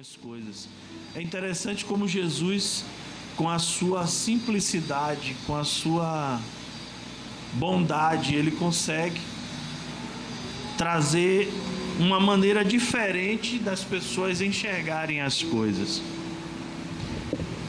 algumas 0.00 0.16
coisas. 0.16 0.68
É 1.14 1.20
interessante 1.20 1.84
como 1.84 2.08
Jesus, 2.08 2.84
com 3.36 3.48
a 3.48 3.58
sua 3.58 4.06
simplicidade, 4.06 5.36
com 5.46 5.54
a 5.54 5.64
sua 5.64 6.40
bondade, 7.54 8.34
ele 8.34 8.50
consegue 8.50 9.20
trazer 10.78 11.52
uma 11.98 12.18
maneira 12.18 12.64
diferente 12.64 13.58
das 13.58 13.84
pessoas 13.84 14.40
enxergarem 14.40 15.20
as 15.20 15.42
coisas. 15.42 16.00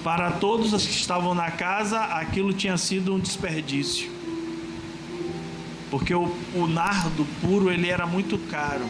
Para 0.02 0.32
todos 0.32 0.72
os 0.72 0.86
que 0.86 0.94
estavam 0.94 1.36
na 1.36 1.52
casa, 1.52 2.00
aquilo 2.00 2.54
tinha 2.54 2.78
sido 2.78 3.14
um 3.14 3.20
desperdício. 3.20 4.10
Porque 5.90 6.14
o, 6.14 6.34
o 6.56 6.66
nardo 6.66 7.28
puro 7.42 7.70
ele 7.70 7.90
era 7.90 8.08
muito 8.08 8.38
caro. 8.50 8.86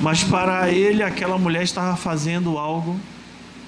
Mas 0.00 0.22
para 0.22 0.70
ele, 0.70 1.02
aquela 1.02 1.36
mulher 1.38 1.62
estava 1.62 1.96
fazendo 1.96 2.56
algo. 2.56 2.98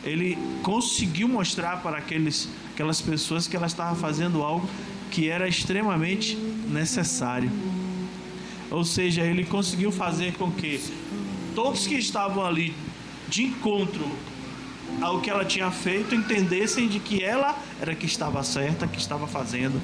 Ele 0.05 0.39
conseguiu 0.63 1.29
mostrar 1.29 1.83
para 1.83 1.99
aqueles, 1.99 2.49
aquelas 2.73 3.01
pessoas 3.01 3.47
que 3.47 3.57
ela 3.57 3.67
estava 3.67 3.95
fazendo 3.95 4.43
algo 4.43 4.69
que 5.11 5.29
era 5.29 5.49
extremamente 5.49 6.37
necessário. 6.69 7.51
Ou 8.71 8.85
seja, 8.85 9.23
ele 9.23 9.45
conseguiu 9.45 9.91
fazer 9.91 10.35
com 10.35 10.51
que 10.51 10.81
todos 11.55 11.87
que 11.87 11.97
estavam 11.97 12.47
ali 12.47 12.75
de 13.29 13.43
encontro 13.45 14.09
ao 15.01 15.21
que 15.21 15.29
ela 15.29 15.45
tinha 15.45 15.71
feito 15.71 16.15
entendessem 16.15 16.89
de 16.89 17.01
que 17.01 17.23
ela 17.23 17.57
era 17.81 17.95
que 17.95 18.07
estava 18.07 18.43
certa, 18.43 18.87
que 18.87 18.99
estava 18.99 19.27
fazendo 19.27 19.81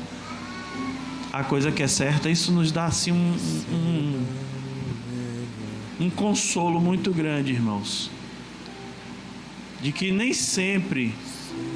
a 1.33 1.45
coisa 1.45 1.71
que 1.71 1.83
é 1.83 1.89
certa. 1.89 2.31
Isso 2.31 2.53
nos 2.53 2.73
dá 2.73 2.87
assim 2.87 3.13
um, 3.13 3.37
um, 3.73 4.27
um 5.99 6.11
consolo 6.11 6.81
muito 6.81 7.13
grande, 7.13 7.53
irmãos. 7.53 8.11
De 9.81 9.93
que 9.93 10.11
nem 10.11 10.33
sempre 10.33 11.15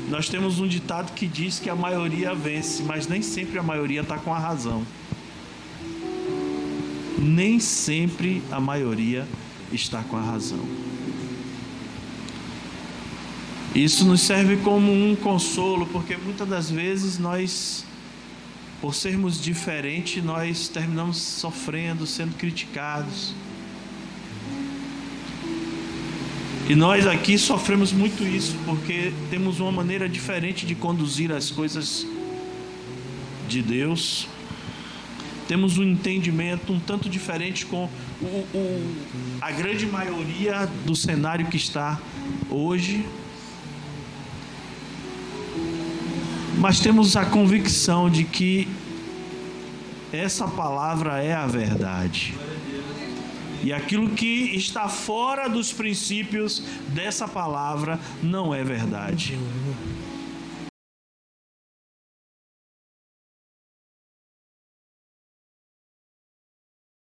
nós 0.09 0.29
temos 0.29 0.59
um 0.59 0.67
ditado 0.67 1.12
que 1.12 1.27
diz 1.27 1.59
que 1.59 1.71
a 1.71 1.75
maioria 1.75 2.35
vence, 2.35 2.83
mas 2.83 3.07
nem 3.07 3.23
sempre 3.23 3.59
a 3.59 3.62
maioria 3.62 4.01
está 4.01 4.19
com 4.19 4.35
a 4.35 4.39
razão. 4.39 4.85
Nem 7.19 7.61
sempre 7.61 8.43
a 8.51 8.61
maioria 8.61 9.27
está 9.73 10.03
com 10.03 10.17
a 10.17 10.23
razão. 10.23 10.65
Isso 13.75 14.05
nos 14.05 14.23
serve 14.23 14.57
como 14.59 14.91
um 14.93 15.15
consolo, 15.15 15.87
porque 15.87 16.17
muitas 16.17 16.49
das 16.49 16.71
vezes 16.71 17.19
nós, 17.19 17.84
por 18.81 18.95
sermos 18.95 19.41
diferentes, 19.41 20.25
nós 20.25 20.67
terminamos 20.67 21.19
sofrendo, 21.19 22.05
sendo 22.05 22.34
criticados. 22.37 23.33
E 26.71 26.75
nós 26.77 27.05
aqui 27.05 27.37
sofremos 27.37 27.91
muito 27.91 28.23
isso, 28.23 28.57
porque 28.65 29.13
temos 29.29 29.59
uma 29.59 29.73
maneira 29.73 30.09
diferente 30.09 30.65
de 30.65 30.77
conduzir 30.77 31.33
as 31.33 31.51
coisas 31.51 32.07
de 33.49 33.61
Deus. 33.61 34.29
Temos 35.49 35.79
um 35.79 35.83
entendimento 35.83 36.73
um 36.73 36.79
tanto 36.79 37.09
diferente 37.09 37.67
com 37.67 37.91
o, 38.23 38.25
o, 38.25 38.95
a 39.41 39.51
grande 39.51 39.85
maioria 39.85 40.71
do 40.87 40.95
cenário 40.95 41.47
que 41.47 41.57
está 41.57 42.01
hoje. 42.49 43.05
Mas 46.57 46.79
temos 46.79 47.17
a 47.17 47.25
convicção 47.25 48.09
de 48.09 48.23
que 48.23 48.69
essa 50.12 50.47
palavra 50.47 51.21
é 51.21 51.34
a 51.34 51.49
verdade. 51.49 52.33
E 53.62 53.72
aquilo 53.72 54.11
que 54.11 54.56
está 54.56 54.89
fora 54.89 55.48
dos 55.48 55.72
princípios 55.72 56.62
dessa 56.89 57.28
palavra 57.28 57.98
não 58.22 58.55
é 58.55 58.64
verdade. 58.64 59.39